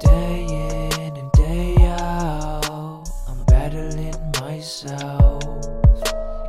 [0.00, 5.42] Day in and day out, I'm battling myself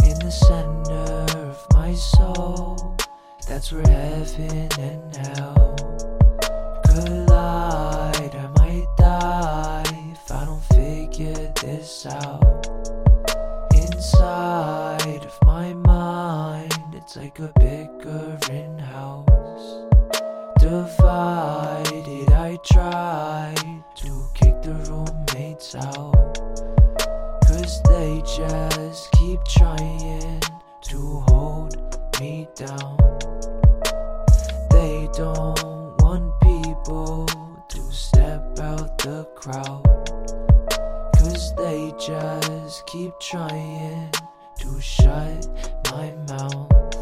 [0.04, 2.98] in the center of my soul.
[3.48, 5.75] That's where heaven and hell
[6.88, 8.35] collide.
[8.35, 9.83] I might die
[10.13, 12.68] if I don't figure this out.
[13.76, 19.88] Inside of my mind, it's like a bickering house.
[20.59, 21.91] Divide
[22.63, 23.53] try
[23.95, 26.38] to kick the roommates out.
[27.47, 30.41] Cause they just keep trying
[30.81, 31.75] to hold
[32.20, 32.97] me down.
[34.70, 37.25] They don't want people
[37.70, 39.84] to step out the crowd.
[41.17, 44.12] Cause they just keep trying
[44.59, 45.48] to shut
[45.91, 47.01] my mouth.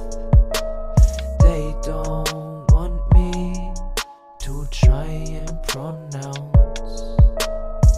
[4.85, 7.02] Try and pronounce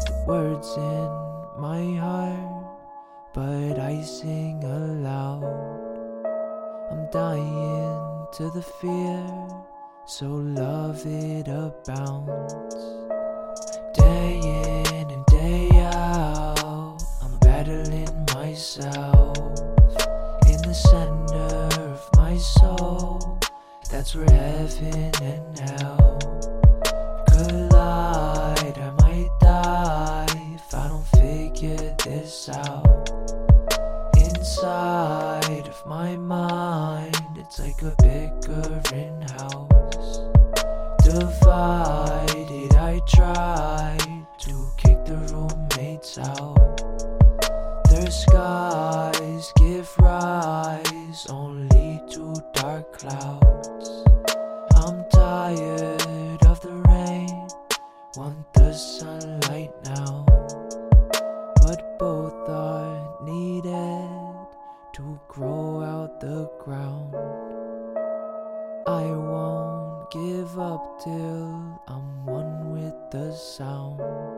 [0.08, 2.66] the words in my heart,
[3.34, 5.44] but I sing aloud.
[6.92, 9.24] I'm dying to the fear,
[10.06, 12.54] so love it abounds.
[13.94, 19.38] Day in and day out, I'm battling myself
[20.48, 23.40] in the center of my soul.
[23.90, 26.01] That's where heaven and hell
[32.54, 33.10] out.
[34.18, 40.20] Inside of my mind, it's like a bickering house.
[41.04, 43.98] Divided, I try
[44.40, 46.82] to kick the roommates out.
[47.90, 54.04] Their skies give rise only to dark clouds.
[54.76, 57.48] I'm tired of the rain,
[58.16, 60.31] want the sunlight now.
[64.94, 67.16] To grow out the ground.
[68.88, 74.31] I won't give up till I'm one with the sound.